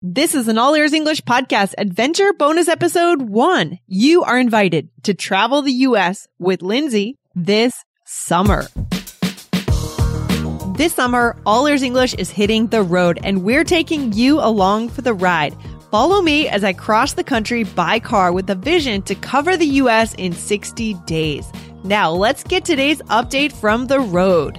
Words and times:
This 0.00 0.36
is 0.36 0.46
an 0.46 0.58
All 0.58 0.74
Ears 0.74 0.92
English 0.92 1.22
podcast 1.22 1.74
adventure 1.76 2.32
bonus 2.32 2.68
episode 2.68 3.20
one. 3.20 3.80
You 3.88 4.22
are 4.22 4.38
invited 4.38 4.90
to 5.02 5.12
travel 5.12 5.60
the 5.60 5.72
U.S. 5.72 6.28
with 6.38 6.62
Lindsay 6.62 7.16
this 7.34 7.74
summer. 8.04 8.68
This 10.76 10.94
summer, 10.94 11.34
All 11.44 11.66
Ears 11.66 11.82
English 11.82 12.14
is 12.14 12.30
hitting 12.30 12.68
the 12.68 12.84
road 12.84 13.18
and 13.24 13.42
we're 13.42 13.64
taking 13.64 14.12
you 14.12 14.38
along 14.38 14.90
for 14.90 15.02
the 15.02 15.14
ride. 15.14 15.56
Follow 15.90 16.22
me 16.22 16.48
as 16.48 16.62
I 16.62 16.74
cross 16.74 17.14
the 17.14 17.24
country 17.24 17.64
by 17.64 17.98
car 17.98 18.32
with 18.32 18.48
a 18.50 18.54
vision 18.54 19.02
to 19.02 19.16
cover 19.16 19.56
the 19.56 19.66
U.S. 19.82 20.14
in 20.14 20.32
60 20.32 20.94
days. 21.06 21.50
Now 21.82 22.12
let's 22.12 22.44
get 22.44 22.64
today's 22.64 23.02
update 23.10 23.50
from 23.50 23.88
the 23.88 23.98
road. 23.98 24.58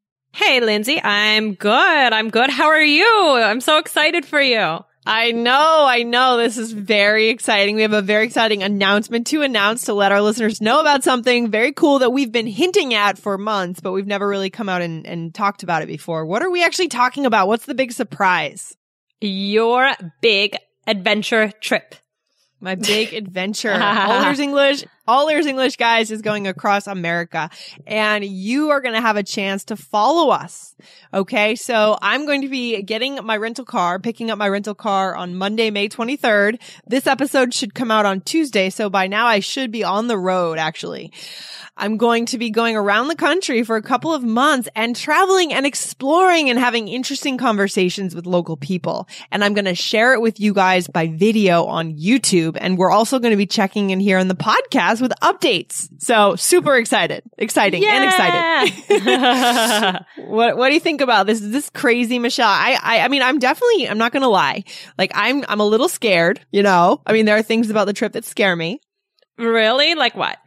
Hey, 0.33 0.61
Lindsay. 0.61 1.01
I'm 1.01 1.55
good. 1.55 1.71
I'm 2.13 2.29
good. 2.29 2.49
How 2.49 2.67
are 2.67 2.81
you? 2.81 3.31
I'm 3.35 3.61
so 3.61 3.77
excited 3.77 4.25
for 4.25 4.41
you. 4.41 4.79
I 5.05 5.31
know, 5.31 5.85
I 5.87 6.03
know. 6.03 6.37
This 6.37 6.57
is 6.57 6.71
very 6.71 7.29
exciting. 7.29 7.75
We 7.75 7.81
have 7.81 7.93
a 7.93 8.03
very 8.03 8.23
exciting 8.25 8.61
announcement 8.61 9.27
to 9.27 9.41
announce 9.41 9.85
to 9.85 9.93
let 9.93 10.11
our 10.11 10.21
listeners 10.21 10.61
know 10.61 10.79
about 10.79 11.03
something 11.03 11.49
very 11.49 11.71
cool 11.73 11.99
that 11.99 12.11
we've 12.11 12.31
been 12.31 12.45
hinting 12.45 12.93
at 12.93 13.17
for 13.17 13.37
months, 13.37 13.81
but 13.81 13.93
we've 13.93 14.05
never 14.05 14.27
really 14.27 14.51
come 14.51 14.69
out 14.69 14.83
and, 14.83 15.07
and 15.07 15.33
talked 15.33 15.63
about 15.63 15.81
it 15.81 15.87
before. 15.87 16.25
What 16.25 16.43
are 16.43 16.51
we 16.51 16.63
actually 16.63 16.89
talking 16.89 17.25
about? 17.25 17.47
What's 17.47 17.65
the 17.65 17.73
big 17.73 17.91
surprise? 17.91 18.77
Your 19.19 19.91
big 20.21 20.55
adventure 20.85 21.51
trip. 21.61 21.95
My 22.59 22.75
big 22.75 23.13
adventure. 23.13 23.73
All 23.81 24.23
Ears 24.23 24.39
English, 24.39 24.85
All 25.07 25.27
Ears 25.29 25.45
English, 25.45 25.77
guys, 25.77 26.11
is 26.11 26.21
going 26.21 26.47
across 26.47 26.87
America. 26.87 27.49
And 27.87 28.23
you 28.23 28.69
are 28.69 28.81
going 28.81 28.95
to 28.95 29.01
have 29.01 29.17
a 29.17 29.23
chance 29.23 29.65
to 29.65 29.75
follow 29.75 30.29
us. 30.31 30.75
Okay. 31.13 31.55
So 31.55 31.97
I'm 32.01 32.25
going 32.25 32.41
to 32.43 32.49
be 32.49 32.81
getting 32.83 33.15
my 33.25 33.37
rental 33.37 33.65
car, 33.65 33.99
picking 33.99 34.29
up 34.29 34.37
my 34.37 34.47
rental 34.47 34.75
car 34.75 35.15
on 35.15 35.35
Monday, 35.35 35.71
May 35.71 35.89
23rd. 35.89 36.61
This 36.85 37.07
episode 37.07 37.53
should 37.53 37.73
come 37.73 37.91
out 37.91 38.05
on 38.05 38.21
Tuesday. 38.21 38.69
So 38.69 38.89
by 38.89 39.07
now 39.07 39.25
I 39.25 39.39
should 39.39 39.71
be 39.71 39.83
on 39.83 40.07
the 40.07 40.17
road, 40.17 40.57
actually. 40.57 41.11
I'm 41.77 41.97
going 41.97 42.27
to 42.27 42.37
be 42.37 42.51
going 42.51 42.75
around 42.75 43.07
the 43.07 43.15
country 43.15 43.63
for 43.63 43.75
a 43.75 43.81
couple 43.81 44.13
of 44.13 44.23
months 44.23 44.69
and 44.75 44.95
traveling 44.95 45.51
and 45.51 45.65
exploring 45.65 46.49
and 46.49 46.59
having 46.59 46.87
interesting 46.87 47.37
conversations 47.37 48.13
with 48.13 48.27
local 48.27 48.55
people. 48.55 49.07
And 49.31 49.43
I'm 49.43 49.53
going 49.53 49.65
to 49.65 49.73
share 49.73 50.13
it 50.13 50.21
with 50.21 50.39
you 50.39 50.53
guys 50.53 50.87
by 50.87 51.07
video 51.07 51.65
on 51.65 51.93
YouTube. 51.95 52.57
And 52.59 52.77
we're 52.77 52.91
also 52.91 53.19
going 53.19 53.31
to 53.31 53.37
be 53.37 53.47
checking 53.47 53.89
in 53.89 53.99
here 53.99 54.19
on 54.19 54.27
the 54.27 54.35
podcast 54.35 55.00
with 55.01 55.11
updates. 55.21 55.89
So 55.99 56.35
super 56.35 56.75
excited, 56.77 57.23
exciting 57.37 57.83
Yeah. 57.83 57.95
and 57.95 58.05
excited. 58.05 60.05
what, 60.27 60.57
what 60.57 60.67
do 60.69 60.73
you 60.73 60.79
think 60.79 61.01
about 61.01 61.27
this? 61.27 61.41
Is 61.41 61.51
this 61.51 61.69
crazy, 61.69 62.19
Michelle? 62.19 62.47
I, 62.49 62.77
I, 62.81 62.99
I 63.01 63.07
mean, 63.07 63.21
I'm 63.21 63.39
definitely, 63.39 63.87
I'm 63.89 63.97
not 63.97 64.11
going 64.11 64.23
to 64.23 64.29
lie. 64.29 64.63
Like 64.97 65.11
I'm, 65.15 65.43
I'm 65.47 65.59
a 65.59 65.65
little 65.65 65.89
scared, 65.89 66.41
you 66.51 66.63
know, 66.63 67.01
I 67.05 67.13
mean, 67.13 67.25
there 67.25 67.37
are 67.37 67.43
things 67.43 67.69
about 67.69 67.85
the 67.85 67.93
trip 67.93 68.13
that 68.13 68.25
scare 68.25 68.55
me. 68.55 68.79
Really? 69.37 69.95
Like 69.95 70.15
what? 70.15 70.37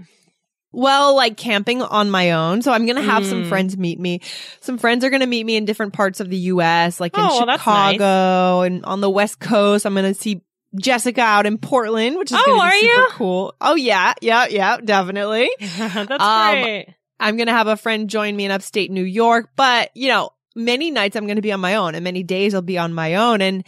Well, 0.77 1.15
like 1.15 1.37
camping 1.37 1.83
on 1.83 2.11
my 2.11 2.33
own. 2.33 2.61
So 2.63 2.73
I'm 2.73 2.85
going 2.85 2.97
to 2.97 3.03
have 3.03 3.25
some 3.25 3.45
Mm. 3.45 3.47
friends 3.47 3.77
meet 3.77 4.01
me. 4.01 4.21
Some 4.61 4.77
friends 4.77 5.05
are 5.05 5.11
going 5.11 5.21
to 5.21 5.27
meet 5.27 5.45
me 5.45 5.55
in 5.57 5.67
different 5.67 5.93
parts 5.93 6.19
of 6.19 6.31
the 6.31 6.37
US, 6.37 6.99
like 6.99 7.17
in 7.17 7.23
Oh, 7.25 7.45
well, 7.47 7.57
Chicago 7.57 8.63
and 8.63 8.85
on 8.85 9.01
the 9.01 9.11
West 9.11 9.39
Coast. 9.39 9.87
I'm 9.87 9.95
going 9.95 10.13
to 10.13 10.21
see 10.21 10.41
Jessica 10.81 11.21
out 11.21 11.47
in 11.47 11.59
Portland, 11.59 12.17
which 12.17 12.31
is 12.33 12.39
Oh, 12.45 12.61
are 12.63 12.71
be 12.71 12.79
super 12.79 12.93
you? 12.93 13.09
cool. 13.13 13.55
Oh 13.61 13.75
yeah, 13.75 14.15
yeah, 14.21 14.47
yeah, 14.49 14.79
definitely. 14.79 15.49
That's 15.61 16.23
Um, 16.23 16.53
great. 16.53 16.87
I'm 17.21 17.37
going 17.37 17.47
to 17.47 17.53
have 17.53 17.67
a 17.69 17.77
friend 17.77 18.11
join 18.11 18.35
me 18.37 18.45
in 18.45 18.51
upstate 18.51 18.91
New 18.91 19.05
York, 19.05 19.51
but 19.57 19.91
you 19.95 20.09
know, 20.09 20.31
many 20.57 20.91
nights 20.91 21.17
I'm 21.17 21.27
going 21.27 21.37
to 21.37 21.43
be 21.43 21.53
on 21.53 21.61
my 21.61 21.77
own 21.77 21.95
and 21.95 22.05
many 22.05 22.23
days 22.23 22.55
I'll 22.55 22.63
be 22.63 22.79
on 22.79 22.93
my 22.95 23.15
own. 23.17 23.41
And, 23.41 23.65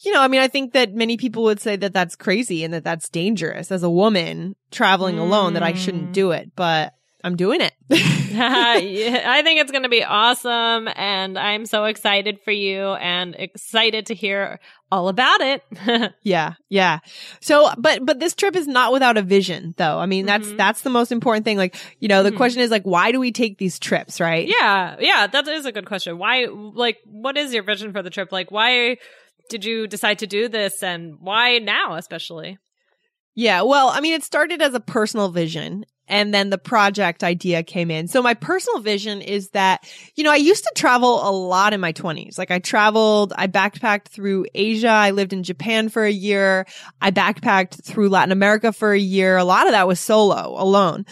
you 0.00 0.12
know, 0.12 0.20
I 0.22 0.28
mean, 0.28 0.40
I 0.40 0.48
think 0.48 0.72
that 0.72 0.92
many 0.94 1.16
people 1.16 1.42
would 1.44 1.60
say 1.60 1.76
that 1.76 1.92
that's 1.92 2.14
crazy 2.16 2.62
and 2.64 2.72
that 2.74 2.84
that's 2.84 3.08
dangerous 3.08 3.72
as 3.72 3.82
a 3.82 3.90
woman 3.90 4.54
traveling 4.70 5.18
alone, 5.18 5.54
that 5.54 5.62
I 5.62 5.72
shouldn't 5.72 6.10
Mm. 6.10 6.12
do 6.12 6.30
it, 6.32 6.50
but 6.54 6.94
I'm 7.28 7.36
doing 7.36 7.60
it. 7.60 7.72
I 8.40 9.40
think 9.42 9.60
it's 9.60 9.70
going 9.70 9.84
to 9.84 9.88
be 9.88 10.02
awesome. 10.04 10.88
And 10.96 11.38
I'm 11.38 11.66
so 11.66 11.84
excited 11.84 12.40
for 12.44 12.50
you 12.50 12.80
and 12.94 13.34
excited 13.38 14.06
to 14.06 14.14
hear 14.14 14.60
all 14.90 15.08
about 15.08 15.40
it. 15.40 15.62
Yeah, 16.22 16.54
yeah. 16.68 16.98
So, 17.40 17.70
but 17.78 18.04
but 18.04 18.20
this 18.20 18.34
trip 18.34 18.54
is 18.56 18.66
not 18.66 18.92
without 18.92 19.16
a 19.16 19.22
vision, 19.22 19.74
though. 19.76 19.98
I 19.98 20.06
mean, 20.06 20.26
that's 20.26 20.48
Mhm. 20.48 20.56
that's 20.56 20.82
the 20.82 20.90
most 20.90 21.12
important 21.12 21.44
thing. 21.44 21.56
Like, 21.56 21.76
you 22.00 22.08
know, 22.08 22.22
the 22.22 22.32
Mhm. 22.32 22.36
question 22.36 22.60
is 22.62 22.70
like, 22.70 22.82
why 22.84 23.12
do 23.12 23.20
we 23.20 23.30
take 23.32 23.58
these 23.58 23.78
trips, 23.78 24.20
right? 24.20 24.46
yeah. 24.46 24.96
Yeah. 24.98 25.26
That 25.26 25.46
is 25.48 25.64
a 25.66 25.72
good 25.72 25.86
question. 25.86 26.18
Why, 26.18 26.46
like, 26.50 26.98
what 27.04 27.36
is 27.36 27.52
your 27.54 27.62
vision 27.62 27.92
for 27.92 28.02
the 28.02 28.10
trip? 28.10 28.32
Like, 28.32 28.50
why 28.50 28.96
did 29.48 29.64
you 29.64 29.86
decide 29.86 30.18
to 30.20 30.26
do 30.26 30.48
this 30.48 30.82
and 30.82 31.16
why 31.20 31.58
now, 31.58 31.94
especially? 31.94 32.58
Yeah. 33.34 33.62
Well, 33.62 33.88
I 33.88 34.00
mean, 34.00 34.14
it 34.14 34.24
started 34.24 34.60
as 34.60 34.74
a 34.74 34.80
personal 34.80 35.28
vision. 35.30 35.84
And 36.08 36.32
then 36.34 36.50
the 36.50 36.58
project 36.58 37.22
idea 37.22 37.62
came 37.62 37.90
in. 37.90 38.08
So 38.08 38.22
my 38.22 38.34
personal 38.34 38.80
vision 38.80 39.20
is 39.20 39.50
that, 39.50 39.88
you 40.14 40.24
know, 40.24 40.32
I 40.32 40.36
used 40.36 40.64
to 40.64 40.72
travel 40.74 41.28
a 41.28 41.30
lot 41.30 41.72
in 41.72 41.80
my 41.80 41.92
twenties. 41.92 42.38
Like 42.38 42.50
I 42.50 42.58
traveled, 42.58 43.32
I 43.36 43.46
backpacked 43.46 44.08
through 44.08 44.46
Asia. 44.54 44.88
I 44.88 45.10
lived 45.10 45.32
in 45.32 45.42
Japan 45.42 45.88
for 45.88 46.04
a 46.04 46.10
year. 46.10 46.66
I 47.00 47.10
backpacked 47.10 47.84
through 47.84 48.08
Latin 48.08 48.32
America 48.32 48.72
for 48.72 48.92
a 48.92 48.98
year. 48.98 49.36
A 49.36 49.44
lot 49.44 49.66
of 49.66 49.72
that 49.72 49.86
was 49.86 50.00
solo, 50.00 50.54
alone. 50.60 51.04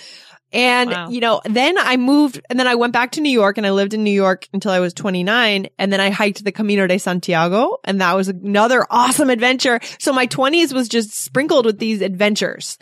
And, 0.53 0.91
Wow. 0.91 1.09
you 1.11 1.21
know, 1.21 1.41
then 1.45 1.77
I 1.77 1.97
moved 1.97 2.41
and 2.49 2.59
then 2.59 2.67
I 2.69 2.77
went 2.77 2.93
back 2.93 3.12
to 3.12 3.21
New 3.21 3.31
York 3.31 3.59
and 3.59 3.67
I 3.67 3.73
lived 3.73 3.95
in 3.95 4.05
New 4.05 4.12
York 4.12 4.49
until 4.53 4.71
I 4.71 4.79
was 4.81 4.95
29. 4.95 5.67
And 5.79 5.93
then 5.93 6.01
I 6.01 6.11
hiked 6.11 6.45
the 6.45 6.53
Camino 6.53 6.87
de 6.87 6.99
Santiago 6.99 7.79
and 7.85 8.01
that 8.01 8.15
was 8.15 8.29
another 8.29 8.87
awesome 8.91 9.29
adventure. 9.29 9.81
So 9.99 10.12
my 10.12 10.27
twenties 10.27 10.73
was 10.73 10.89
just 10.89 11.11
sprinkled 11.11 11.67
with 11.67 11.79
these 11.79 12.01
adventures. 12.01 12.79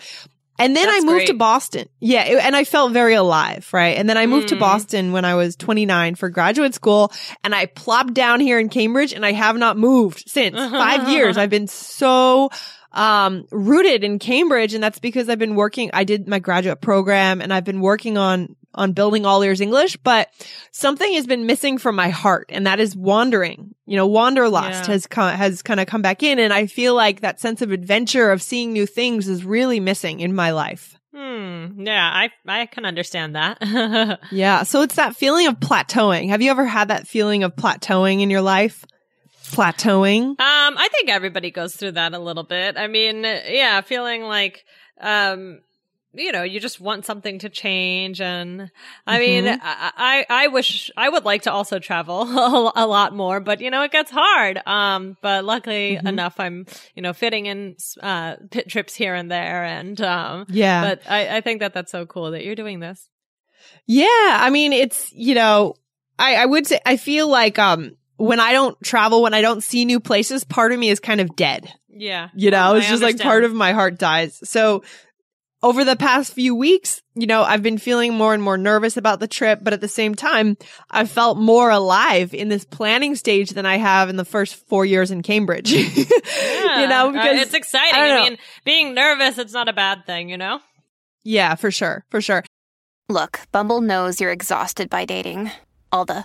And 0.59 0.77
then 0.77 0.87
That's 0.87 1.03
I 1.03 1.07
moved 1.07 1.27
to. 1.29 1.35
Boston. 1.35 1.89
Yeah. 2.01 2.25
it- 2.25 2.45
and 2.45 2.55
I 2.55 2.65
felt 2.65 2.93
very 2.93 3.15
alive, 3.15 3.69
right? 3.73 3.97
And 3.99 4.09
then 4.09 4.17
I 4.17 4.27
moved 4.27 4.49
to 4.49 4.57
Mm. 4.57 4.61
Boston 4.61 5.13
when 5.13 5.25
I 5.25 5.35
was 5.35 5.57
29 5.57 6.15
for 6.15 6.29
graduate 6.29 6.75
school 6.75 7.13
and 7.43 7.55
I 7.55 7.67
plopped 7.67 8.15
down 8.15 8.39
here 8.41 8.59
in 8.61 8.69
Cambridge 8.69 9.13
and 9.13 9.27
I 9.27 9.33
have 9.33 9.57
not 9.57 9.77
moved 9.77 10.25
since 10.29 10.57
five 10.57 11.09
years. 11.09 11.37
I've 11.39 11.51
been 11.51 11.67
so, 11.67 12.51
um, 12.95 13.47
rooted 13.51 14.03
in 14.05 14.19
Cambridge. 14.19 14.73
And 14.73 14.83
that's 14.83 14.99
because 14.99 15.29
I've 15.29 15.39
been 15.39 15.55
working, 15.57 15.91
I 15.93 16.05
did 16.05 16.27
my 16.27 16.39
graduate 16.39 16.81
program 16.81 17.41
and 17.43 17.53
I've 17.53 17.65
been 17.65 17.81
working 17.81 18.17
on, 18.17 18.57
on 18.73 18.93
building 18.93 19.27
all 19.27 19.43
ears 19.43 19.61
English, 19.61 19.97
but 19.99 20.31
something 20.73 21.13
has 21.15 21.27
been 21.27 21.47
missing 21.47 21.79
from 21.79 21.95
my 21.97 22.09
heart 22.09 22.47
and 22.49 22.67
that 22.67 22.81
is 22.81 22.97
wandering. 22.97 23.75
You 23.87 23.97
know, 23.97 24.07
wanderlust 24.07 24.85
Yeah. 24.87 24.93
has 24.93 25.07
come, 25.07 25.37
has 25.37 25.63
kind 25.63 25.79
of 25.81 25.87
come 25.87 26.03
back 26.03 26.23
in 26.23 26.39
and 26.39 26.53
I 26.53 26.67
feel 26.67 26.95
like 26.95 27.21
that 27.21 27.39
sense 27.41 27.61
of 27.63 27.71
adventure 27.71 28.31
of 28.31 28.41
seeing 28.43 28.73
new 28.73 28.87
things 28.87 29.29
is 29.29 29.45
really 29.45 29.79
missing 29.81 30.21
in 30.21 30.35
my 30.35 30.51
life. 30.53 30.97
Hmm. 31.15 31.85
Yeah, 31.87 32.11
I 32.13 32.31
I 32.47 32.67
can 32.67 32.85
understand 32.85 33.37
that. 33.37 33.59
Yeah. 34.33 34.65
So 34.65 34.83
it's 34.83 34.97
that 34.97 35.15
feeling 35.15 35.47
of 35.47 35.61
plateauing. 35.61 36.31
Have 36.31 36.43
you 36.43 36.51
ever 36.51 36.65
had 36.65 36.89
that 36.89 37.07
feeling 37.07 37.45
of 37.45 37.55
plateauing 37.55 38.21
in 38.21 38.31
your 38.31 38.41
life? 38.41 38.85
Plateauing? 39.45 40.31
Um, 40.31 40.37
I 40.39 40.89
think 40.91 41.09
everybody 41.09 41.51
goes 41.51 41.77
through 41.77 41.93
that 41.93 42.13
a 42.15 42.19
little 42.19 42.43
bit. 42.45 42.77
I 42.77 42.87
mean, 42.87 43.23
yeah, 43.25 43.81
feeling 43.83 44.23
like, 44.23 44.65
um, 45.01 45.61
you 46.13 46.31
know, 46.33 46.43
you 46.45 46.61
just 46.61 46.81
want 46.81 47.05
something 47.05 47.41
to 47.41 47.49
change. 47.49 48.21
And 48.21 48.71
I 49.07 49.19
mean, 49.19 49.45
Mhm. 49.45 49.59
I, 49.63 49.93
I, 49.97 50.45
I 50.45 50.47
wish 50.49 50.91
I 50.97 51.09
would 51.09 51.25
like 51.25 51.43
to 51.43 51.53
also 51.53 51.79
travel 51.79 52.23
a 52.77 52.87
lot 52.87 53.15
more, 53.15 53.41
but 53.41 53.61
you 53.61 53.71
know, 53.71 53.83
it 53.83 53.91
gets 53.93 54.11
hard. 54.11 54.61
Um, 54.67 55.17
but 55.23 55.45
luckily 55.45 55.99
Mhm. 56.01 56.09
enough, 56.09 56.39
I'm, 56.41 56.67
you 56.95 57.03
know, 57.03 57.13
fitting 57.13 57.47
in, 57.47 57.77
uh, 58.03 58.37
pit 58.51 58.69
trips 58.69 58.95
here 58.95 59.15
and 59.15 59.31
there. 59.31 59.65
And, 59.65 60.01
um, 60.01 60.47
Yeah. 60.49 60.81
but 60.83 61.03
I, 61.11 61.37
I 61.37 61.41
think 61.41 61.61
that 61.61 61.75
that's 61.75 61.93
so 61.93 62.07
cool 62.07 62.31
that 62.31 62.45
you're 62.45 62.55
doing 62.55 62.81
this. 62.81 63.09
Yeah, 63.87 64.07
I 64.09 64.51
mean, 64.51 64.73
it's, 64.73 65.13
you 65.13 65.35
know, 65.35 65.75
I, 66.19 66.37
I 66.37 66.47
would 66.47 66.67
say, 66.67 66.81
I 66.87 66.97
feel 66.97 67.29
like, 67.29 67.59
um, 67.59 67.97
when 68.17 68.41
I 68.41 68.53
don't 68.53 68.81
travel, 68.83 69.23
when 69.23 69.35
I 69.35 69.41
don't 69.43 69.63
see 69.63 69.85
new 69.85 70.01
places, 70.01 70.45
part 70.45 70.73
of 70.73 70.79
me 70.79 70.89
is 70.89 71.01
kind 71.01 71.21
of 71.21 71.35
dead. 71.37 71.73
Yeah. 71.89 72.29
You 72.35 72.51
know, 72.51 72.75
I 72.75 72.79
it's 72.79 72.89
just 72.89 73.03
like 73.03 73.19
part 73.19 73.45
of 73.45 73.53
my 73.53 73.73
heart 73.73 73.99
dies. 73.99 74.41
So 74.49 74.83
over 75.63 75.85
the 75.85 75.97
past 75.97 76.33
few 76.35 76.55
weeks, 76.55 77.01
you 77.15 77.27
know, 77.27 77.43
I've 77.43 77.63
been 77.63 77.79
feeling 77.79 78.13
more 78.13 78.35
and 78.35 78.43
more 78.43 78.59
nervous 78.59 78.97
about 78.97 79.19
the 79.21 79.27
trip, 79.29 79.61
but 79.63 79.73
at 79.73 79.81
the 79.81 79.89
same 79.89 80.15
time, 80.15 80.57
I've 80.91 81.11
felt 81.11 81.39
more 81.39 81.71
alive 81.71 82.35
in 82.35 82.49
this 82.49 82.65
planning 82.65 83.15
stage 83.15 83.51
than 83.51 83.65
I 83.65 83.77
have 83.79 84.09
in 84.11 84.17
the 84.17 84.25
first 84.27 84.57
four 84.69 84.85
years 84.85 85.11
in 85.11 85.23
Cambridge. 85.23 85.73
Yeah. 86.65 86.81
you 86.83 86.89
know, 86.89 87.09
Uh, 87.11 87.13
because 87.13 87.41
it's 87.43 87.55
exciting. 87.55 87.95
I 87.95 88.11
I, 88.11 88.29
mean, 88.31 88.39
being 88.65 88.95
nervous, 88.95 89.39
it's 89.39 89.53
not 89.53 89.69
a 89.69 89.73
bad 89.73 90.07
thing, 90.07 90.29
you 90.29 90.37
know? 90.37 90.61
yeah, 91.23 91.55
for 91.55 91.71
sure, 91.71 92.05
for 92.11 92.21
sure. 92.21 92.43
Look, 93.09 93.41
Bumble 93.53 93.81
knows 93.81 94.21
you're 94.21 94.33
exhausted 94.33 94.91
by 94.91 95.05
dating. 95.05 95.51
All 95.93 96.05
the 96.05 96.25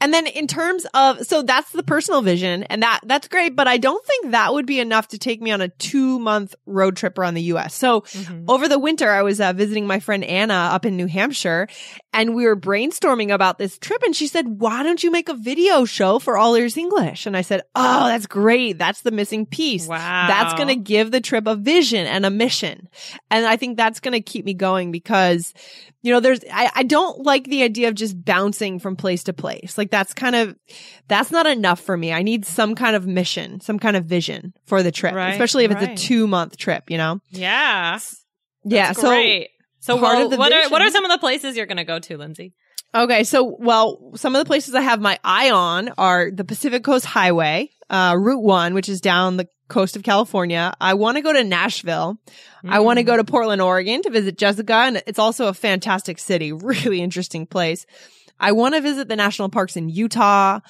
And 0.00 0.12
then 0.12 0.26
in 0.26 0.46
terms 0.46 0.86
of, 0.94 1.24
so 1.26 1.42
that's 1.42 1.70
the 1.72 1.82
personal 1.82 2.22
vision 2.22 2.64
and 2.64 2.82
that, 2.82 3.00
that's 3.04 3.28
great, 3.28 3.56
but 3.56 3.68
I 3.68 3.78
don't 3.78 4.04
think 4.04 4.32
that 4.32 4.52
would 4.52 4.66
be 4.66 4.80
enough 4.80 5.08
to 5.08 5.18
take 5.18 5.40
me 5.40 5.50
on 5.50 5.60
a 5.60 5.68
two 5.68 6.18
month 6.18 6.54
road 6.66 6.96
trip 6.96 7.18
around 7.18 7.34
the 7.34 7.42
US. 7.54 7.74
So 7.74 8.04
over 8.48 8.68
the 8.68 8.78
winter, 8.78 9.10
I 9.10 9.22
was 9.22 9.40
uh, 9.40 9.52
visiting 9.52 9.86
my 9.86 10.00
friend 10.00 10.24
Anna 10.24 10.70
up 10.72 10.84
in 10.84 10.96
New 10.96 11.06
Hampshire 11.06 11.68
and 12.12 12.34
we 12.34 12.44
were 12.46 12.56
brainstorming 12.56 13.32
about 13.32 13.58
this 13.58 13.78
trip 13.78 14.02
and 14.02 14.14
she 14.14 14.26
said, 14.26 14.60
why 14.60 14.82
don't 14.82 15.02
you 15.02 15.10
make 15.10 15.28
a 15.28 15.34
video 15.34 15.84
show 15.84 16.18
for 16.18 16.36
All 16.36 16.54
Ears 16.56 16.76
English? 16.76 17.26
And 17.26 17.36
I 17.36 17.42
said, 17.42 17.62
oh, 17.74 18.06
that's 18.06 18.26
great. 18.26 18.78
That's 18.78 19.02
the 19.02 19.10
missing 19.10 19.46
piece. 19.46 19.86
Wow. 19.86 20.26
That's 20.28 20.54
going 20.54 20.68
to 20.68 20.76
give 20.76 21.10
the 21.10 21.20
trip 21.20 21.46
a 21.46 21.56
vision 21.56 22.06
and 22.06 22.26
a 22.26 22.30
mission. 22.30 22.88
And 23.30 23.46
I 23.46 23.56
think 23.56 23.76
that's 23.76 24.00
going 24.00 24.12
to 24.12 24.20
keep 24.20 24.44
me 24.44 24.54
going 24.54 24.90
because 24.90 25.54
you 26.02 26.12
know, 26.12 26.20
there's, 26.20 26.40
I, 26.52 26.70
I 26.76 26.82
don't 26.82 27.24
like 27.24 27.44
the 27.44 27.62
idea 27.62 27.88
of 27.88 27.94
just 27.94 28.22
bouncing 28.24 28.78
from 28.78 28.96
place 28.96 29.24
to 29.24 29.32
place. 29.32 29.76
Like 29.76 29.90
that's 29.90 30.14
kind 30.14 30.34
of, 30.34 30.56
that's 31.08 31.30
not 31.30 31.46
enough 31.46 31.80
for 31.80 31.96
me. 31.96 32.12
I 32.12 32.22
need 32.22 32.44
some 32.46 32.74
kind 32.74 32.96
of 32.96 33.06
mission, 33.06 33.60
some 33.60 33.78
kind 33.78 33.96
of 33.96 34.04
vision 34.06 34.54
for 34.64 34.82
the 34.82 34.90
trip, 34.90 35.14
Right, 35.14 35.30
especially 35.32 35.64
if 35.64 35.72
right. 35.72 35.90
it's 35.90 36.02
a 36.02 36.06
two 36.06 36.26
month 36.26 36.56
trip, 36.56 36.90
you 36.90 36.96
know? 36.98 37.20
Yeah. 37.30 37.98
yeah. 38.64 38.86
That's 38.88 39.00
So, 39.00 39.08
great. 39.08 39.50
So, 39.80 39.98
part 39.98 40.28
well, 40.28 40.38
what 40.38 40.52
are 40.52 40.68
what 40.68 40.82
are 40.82 40.90
some 40.90 41.04
of 41.06 41.10
the 41.10 41.18
places 41.18 41.56
you're 41.56 41.66
going 41.66 41.78
to 41.78 41.84
go 41.84 41.98
to, 41.98 42.16
Lindsay? 42.18 42.52
okay. 42.94 43.24
So, 43.24 43.56
well, 43.58 44.12
some 44.14 44.34
of 44.34 44.38
the 44.40 44.44
places 44.44 44.74
I 44.74 44.82
have 44.82 45.00
my 45.00 45.18
eye 45.24 45.50
on 45.50 45.88
are 45.96 46.30
the 46.30 46.44
Pacific 46.44 46.84
Coast 46.84 47.06
Highway, 47.06 47.70
uh, 47.90 48.14
Route 48.18 48.42
one, 48.42 48.72
which 48.72 48.88
is 48.88 49.00
down 49.00 49.36
the 49.36 49.46
coast 49.68 49.96
of 49.96 50.02
California. 50.02 50.72
I 50.80 50.94
want 50.94 51.16
to 51.16 51.22
go 51.22 51.32
to 51.32 51.44
Nashville. 51.44 52.16
I 52.66 52.80
want 52.80 52.98
to 52.98 53.02
go 53.04 53.16
to 53.16 53.24
Portland, 53.24 53.60
Oregon 53.60 54.02
to 54.02 54.10
visit 54.10 54.38
Jessica. 54.38 54.72
And 54.74 55.02
it's 55.06 55.18
also 55.18 55.46
a 55.48 55.54
fantastic 55.54 56.18
city, 56.18 56.52
really 56.72 57.00
interesting 57.02 57.46
place. 57.46 57.84
I 58.38 58.52
want 58.52 58.74
to 58.74 58.80
visit 58.80 59.08
the 59.08 59.16
national 59.16 59.48
parks 59.50 59.76
in 59.76 59.88
Utah, 59.90 60.60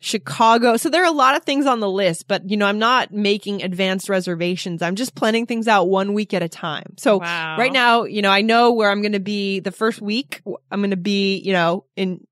Chicago. 0.00 0.76
So 0.76 0.90
there 0.90 1.02
are 1.02 1.06
a 1.06 1.12
lot 1.16 1.36
of 1.36 1.44
things 1.44 1.64
on 1.66 1.78
the 1.80 1.88
list, 1.88 2.26
but 2.26 2.50
you 2.50 2.56
know, 2.56 2.66
I'm 2.66 2.78
not 2.80 3.12
making 3.12 3.62
advanced 3.62 4.08
reservations. 4.08 4.82
I'm 4.82 4.96
just 4.96 5.14
planning 5.14 5.46
things 5.46 5.68
out 5.68 5.88
one 5.88 6.12
week 6.12 6.34
at 6.34 6.42
a 6.42 6.48
time. 6.48 6.94
So 6.98 7.18
Wow. 7.18 7.56
right 7.58 7.72
now, 7.72 8.02
you 8.04 8.20
know, 8.22 8.30
I 8.30 8.42
know 8.42 8.72
where 8.72 8.90
I'm 8.90 9.00
going 9.00 9.12
to 9.12 9.20
be 9.20 9.60
the 9.60 9.70
first 9.70 10.00
week. 10.02 10.42
I'm 10.70 10.80
going 10.80 10.90
to 10.90 10.96
be, 10.96 11.38
you 11.38 11.52
know, 11.52 11.84
in, 11.96 12.26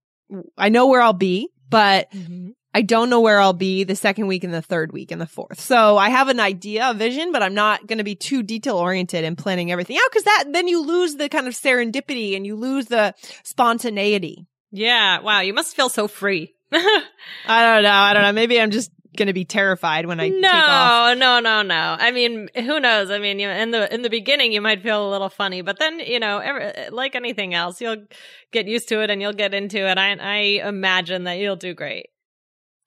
I 0.58 0.68
know 0.68 0.88
where 0.88 1.00
I'll 1.00 1.12
be, 1.12 1.48
but 1.68 2.10
Mhm. 2.12 2.54
I 2.72 2.82
don't 2.82 3.10
know 3.10 3.20
where 3.20 3.40
I'll 3.40 3.52
be 3.52 3.82
the 3.82 3.96
second 3.96 4.28
week 4.28 4.44
and 4.44 4.54
the 4.54 4.62
third 4.62 4.92
week 4.92 5.10
and 5.10 5.20
the 5.20 5.26
fourth. 5.26 5.58
So 5.58 5.96
I 5.98 6.10
have 6.10 6.28
an 6.28 6.38
idea, 6.38 6.90
a 6.90 6.94
vision, 6.94 7.32
but 7.32 7.42
I'm 7.42 7.54
not 7.54 7.86
going 7.86 7.98
to 7.98 8.04
be 8.04 8.14
too 8.14 8.42
detail 8.42 8.76
oriented 8.76 9.24
in 9.24 9.34
planning 9.34 9.72
everything 9.72 9.96
out 9.96 10.10
because 10.10 10.24
that 10.24 10.44
then 10.52 10.68
you 10.68 10.84
lose 10.84 11.16
the 11.16 11.28
kind 11.28 11.48
of 11.48 11.54
serendipity 11.54 12.36
and 12.36 12.46
you 12.46 12.54
lose 12.54 12.86
the 12.86 13.14
spontaneity. 13.42 14.46
Yeah. 14.70 15.20
Wow. 15.20 15.40
You 15.40 15.52
must 15.52 15.74
feel 15.74 15.88
so 15.88 16.06
free. 16.06 16.54
I 16.72 17.02
don't 17.46 17.82
know. 17.82 17.90
I 17.90 18.14
don't 18.14 18.22
know. 18.22 18.32
Maybe 18.32 18.60
I'm 18.60 18.70
just 18.70 18.92
going 19.16 19.26
to 19.26 19.32
be 19.32 19.44
terrified 19.44 20.06
when 20.06 20.20
I 20.20 20.28
take 20.28 20.44
off. 20.44 21.18
no, 21.18 21.40
no, 21.40 21.40
no, 21.40 21.62
no. 21.62 21.96
I 21.98 22.12
mean, 22.12 22.48
who 22.54 22.78
knows? 22.78 23.10
I 23.10 23.18
mean, 23.18 23.40
you 23.40 23.48
in 23.48 23.72
the 23.72 23.92
in 23.92 24.02
the 24.02 24.10
beginning, 24.10 24.52
you 24.52 24.60
might 24.60 24.82
feel 24.82 25.08
a 25.08 25.10
little 25.10 25.28
funny, 25.28 25.62
but 25.62 25.80
then 25.80 25.98
you 25.98 26.20
know, 26.20 26.38
every, 26.38 26.72
like 26.90 27.16
anything 27.16 27.52
else, 27.52 27.80
you'll 27.80 28.04
get 28.52 28.68
used 28.68 28.88
to 28.90 29.02
it 29.02 29.10
and 29.10 29.20
you'll 29.20 29.32
get 29.32 29.52
into 29.52 29.78
it. 29.78 29.98
I 29.98 30.12
I 30.12 30.36
imagine 30.68 31.24
that 31.24 31.38
you'll 31.38 31.56
do 31.56 31.74
great. 31.74 32.10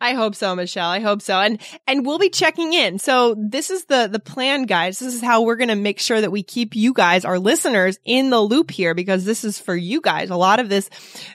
I 0.03 0.15
hope 0.15 0.35
so, 0.35 0.53
Michelle. 0.53 0.89
I 0.89 0.99
hope 0.99 1.21
so. 1.21 1.39
And 1.39 1.61
and 1.87 2.05
we'll 2.05 2.19
be 2.19 2.29
checking 2.29 2.73
in. 2.73 2.99
So 2.99 3.35
this 3.37 3.69
is 3.69 3.85
the 3.85 4.09
the 4.11 4.19
plan, 4.19 4.63
guys. 4.63 4.99
This 4.99 5.13
is 5.13 5.21
how 5.21 5.43
we're 5.43 5.55
going 5.55 5.69
to 5.69 5.75
make 5.75 5.97
sure 5.97 6.19
that 6.19 6.29
we 6.29 6.43
keep 6.43 6.75
you 6.75 6.91
guys, 6.91 7.23
our 7.23 7.39
listeners, 7.39 7.97
in 8.03 8.29
the 8.29 8.41
loop 8.41 8.69
here 8.69 8.93
because 8.93 9.23
this 9.23 9.45
is 9.45 9.57
for 9.57 9.73
you 9.73 10.01
guys. 10.01 10.29
A 10.29 10.35
lot 10.35 10.59
of 10.59 10.67
this 10.67 10.89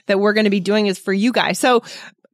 that 0.05 0.19
we're 0.19 0.33
going 0.33 0.43
to 0.43 0.51
be 0.51 0.59
doing 0.59 0.85
is 0.85 0.99
for 0.99 1.11
you 1.11 1.31
guys. 1.31 1.57
So 1.57 1.81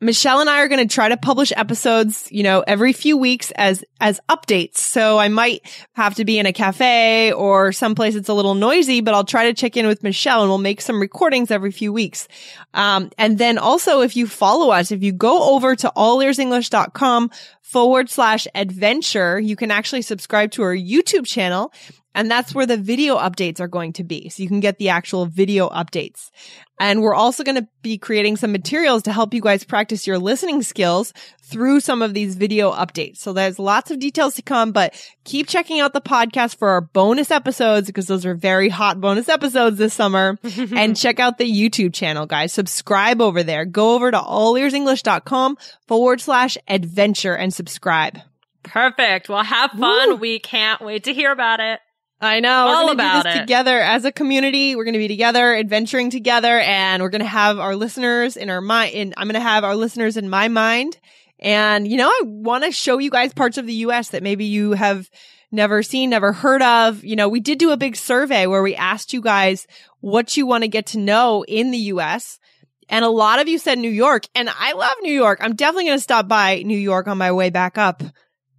Michelle 0.01 0.41
and 0.41 0.49
I 0.49 0.59
are 0.59 0.67
going 0.67 0.85
to 0.85 0.93
try 0.93 1.07
to 1.07 1.15
publish 1.15 1.53
episodes, 1.55 2.27
you 2.29 2.43
know, 2.43 2.63
every 2.67 2.91
few 2.91 3.17
weeks 3.17 3.51
as, 3.51 3.83
as 4.01 4.19
updates. 4.29 4.77
So 4.77 5.17
I 5.17 5.29
might 5.29 5.61
have 5.93 6.15
to 6.15 6.25
be 6.25 6.37
in 6.37 6.45
a 6.45 6.51
cafe 6.51 7.31
or 7.31 7.71
someplace 7.71 8.15
it's 8.15 8.27
a 8.27 8.33
little 8.33 8.55
noisy, 8.55 8.99
but 8.99 9.13
I'll 9.13 9.23
try 9.23 9.45
to 9.45 9.53
check 9.53 9.77
in 9.77 9.87
with 9.87 10.03
Michelle 10.03 10.41
and 10.41 10.49
we'll 10.49 10.57
make 10.57 10.81
some 10.81 10.99
recordings 10.99 11.49
every 11.49 11.71
few 11.71 11.93
weeks. 11.93 12.27
Um, 12.73 13.09
and 13.17 13.37
then 13.37 13.57
also 13.57 14.01
if 14.01 14.17
you 14.17 14.27
follow 14.27 14.69
us, 14.69 14.91
if 14.91 15.01
you 15.01 15.13
go 15.13 15.55
over 15.55 15.75
to 15.77 15.91
allearsenglish.com 15.95 17.31
forward 17.61 18.09
slash 18.09 18.47
adventure, 18.53 19.39
you 19.39 19.55
can 19.55 19.71
actually 19.71 20.01
subscribe 20.01 20.51
to 20.51 20.63
our 20.63 20.75
YouTube 20.75 21.25
channel. 21.25 21.71
And 22.15 22.31
that's 22.31 22.55
where 22.55 22.65
the 22.65 22.77
video 22.77 23.17
updates 23.17 23.59
are 23.59 23.67
going 23.67 23.91
to 23.93 24.03
be. 24.03 24.29
So 24.29 24.41
you 24.41 24.47
can 24.47 24.61
get 24.61 24.79
the 24.79 24.89
actual 24.89 25.25
video 25.25 25.69
updates. 25.69 26.31
And 26.79 27.01
we're 27.01 27.13
also 27.13 27.43
going 27.43 27.55
to 27.55 27.67
be 27.81 27.97
creating 27.97 28.37
some 28.37 28.51
materials 28.51 29.03
to 29.03 29.13
help 29.13 29.33
you 29.33 29.41
guys 29.41 29.63
practice 29.63 30.07
your 30.07 30.17
listening 30.17 30.61
skills 30.61 31.13
through 31.41 31.81
some 31.81 32.01
of 32.01 32.13
these 32.13 32.35
video 32.35 32.71
updates. 32.71 33.17
So 33.17 33.33
there's 33.33 33.59
lots 33.59 33.91
of 33.91 33.99
details 33.99 34.35
to 34.35 34.41
come, 34.41 34.71
but 34.71 34.93
keep 35.25 35.47
checking 35.47 35.81
out 35.81 35.93
the 35.93 36.01
podcast 36.01 36.55
for 36.55 36.69
our 36.69 36.81
bonus 36.81 37.31
episodes 37.31 37.87
because 37.87 38.07
those 38.07 38.25
are 38.25 38.33
very 38.33 38.69
hot 38.69 38.99
bonus 38.99 39.29
episodes 39.29 39.77
this 39.77 39.93
summer. 39.93 40.39
and 40.75 40.97
check 40.97 41.19
out 41.19 41.37
the 41.37 41.49
YouTube 41.49 41.93
channel, 41.93 42.25
guys. 42.25 42.53
Subscribe 42.53 43.21
over 43.21 43.43
there. 43.43 43.65
Go 43.65 43.93
over 43.93 44.09
to 44.09 44.17
allearsenglish.com 44.17 45.57
forward 45.85 46.21
slash 46.21 46.57
adventure 46.67 47.35
and 47.35 47.53
subscribe. 47.53 48.19
Perfect. 48.63 49.29
Well, 49.29 49.43
have 49.43 49.71
fun. 49.71 50.19
We 50.19 50.39
can't 50.39 50.81
wait 50.81 51.03
to 51.03 51.13
hear 51.13 51.31
about 51.31 51.59
it. 51.59 51.79
I 52.21 52.39
know. 52.39 52.67
All 52.67 52.85
we're 52.87 52.93
about 52.93 53.23
do 53.23 53.29
this 53.29 53.37
it. 53.37 53.39
together 53.41 53.79
as 53.79 54.05
a 54.05 54.11
community. 54.11 54.75
We're 54.75 54.85
going 54.85 54.93
to 54.93 54.99
be 54.99 55.07
together, 55.07 55.55
adventuring 55.55 56.09
together, 56.09 56.59
and 56.59 57.03
we're 57.03 57.09
going 57.09 57.21
to 57.21 57.27
have 57.27 57.59
our 57.59 57.75
listeners 57.75 58.37
in 58.37 58.49
our 58.49 58.61
mind. 58.61 58.93
In, 58.93 59.13
I'm 59.17 59.27
going 59.27 59.35
to 59.35 59.41
have 59.41 59.63
our 59.63 59.75
listeners 59.75 60.17
in 60.17 60.29
my 60.29 60.47
mind. 60.47 60.97
And, 61.39 61.87
you 61.87 61.97
know, 61.97 62.07
I 62.07 62.21
want 62.23 62.63
to 62.63 62.71
show 62.71 62.97
you 62.97 63.09
guys 63.09 63.33
parts 63.33 63.57
of 63.57 63.67
the 63.67 63.73
U.S. 63.73 64.09
that 64.09 64.23
maybe 64.23 64.45
you 64.45 64.71
have 64.71 65.09
never 65.51 65.83
seen, 65.83 66.09
never 66.09 66.31
heard 66.31 66.61
of. 66.61 67.03
You 67.03 67.15
know, 67.15 67.27
we 67.27 67.41
did 67.41 67.59
do 67.59 67.71
a 67.71 67.77
big 67.77 67.95
survey 67.95 68.47
where 68.47 68.63
we 68.63 68.75
asked 68.75 69.13
you 69.13 69.21
guys 69.21 69.67
what 69.99 70.37
you 70.37 70.45
want 70.45 70.63
to 70.63 70.69
get 70.69 70.87
to 70.87 70.97
know 70.97 71.43
in 71.45 71.71
the 71.71 71.77
U.S. 71.77 72.39
And 72.87 73.03
a 73.03 73.09
lot 73.09 73.39
of 73.39 73.47
you 73.47 73.57
said 73.57 73.79
New 73.79 73.89
York. 73.89 74.27
And 74.33 74.49
I 74.49 74.73
love 74.73 74.95
New 75.01 75.13
York. 75.13 75.39
I'm 75.41 75.55
definitely 75.55 75.85
going 75.85 75.97
to 75.97 76.03
stop 76.03 76.27
by 76.27 76.61
New 76.63 76.77
York 76.77 77.07
on 77.07 77.17
my 77.17 77.31
way 77.31 77.49
back 77.49 77.77
up, 77.77 78.03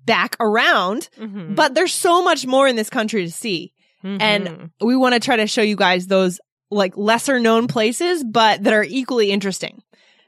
back 0.06 0.36
around. 0.40 1.08
Mhm. 1.20 1.54
But 1.54 1.74
there's 1.74 1.92
so 1.92 2.22
much 2.22 2.46
more 2.46 2.66
in 2.66 2.76
this 2.76 2.88
country 2.88 3.24
to 3.26 3.30
see. 3.30 3.72
Mhm. 4.04 4.16
And 4.20 4.70
we 4.80 4.96
want 4.96 5.14
to 5.14 5.20
try 5.20 5.36
to 5.36 5.46
show 5.46 5.62
you 5.62 5.76
guys 5.76 6.06
those 6.06 6.40
like 6.70 6.96
lesser 6.96 7.38
known 7.40 7.66
places, 7.66 8.24
but 8.24 8.62
that 8.64 8.72
are 8.72 8.82
equally 8.84 9.30
interesting, 9.30 9.82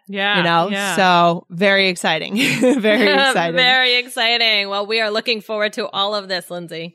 yeah, 0.08 0.36
you 0.38 0.42
know? 0.44 0.68
yeah. 0.70 0.94
So 0.96 1.46
very 1.50 1.88
exciting. 1.88 2.36
very 2.80 3.06
exciting. 3.12 3.56
Very 3.56 3.94
exciting. 3.96 4.68
Well, 4.68 4.86
we 4.86 5.00
are 5.00 5.10
looking 5.10 5.40
forward 5.40 5.72
to 5.74 5.88
all 5.88 6.14
of 6.14 6.28
this, 6.28 6.50
Lindsay. 6.50 6.94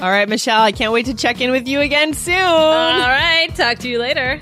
All 0.00 0.10
right, 0.10 0.28
Michelle, 0.28 0.62
I 0.62 0.72
can't 0.72 0.92
wait 0.92 1.06
to 1.06 1.14
check 1.14 1.40
in 1.40 1.50
with 1.50 1.68
you 1.68 1.80
again 1.80 2.14
soon. 2.14 2.34
All 2.34 2.98
right. 3.08 3.48
Talk 3.54 3.78
to 3.80 3.88
you 3.88 3.98
later. 3.98 4.40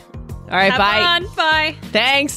All 0.50 0.56
right, 0.56 0.70
Have 0.72 0.78
bye. 0.78 1.02
fun. 1.02 1.36
Bye. 1.36 1.76
Thanks. 1.90 2.36